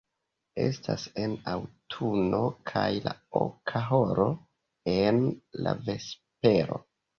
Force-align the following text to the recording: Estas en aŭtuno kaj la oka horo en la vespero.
Estas 0.61 1.03
en 1.23 1.35
aŭtuno 1.51 2.39
kaj 2.71 2.87
la 3.09 3.13
oka 3.43 3.83
horo 3.91 4.27
en 4.97 5.23
la 5.69 5.79
vespero. 5.93 6.83